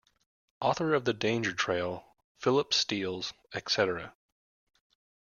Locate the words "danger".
1.13-1.53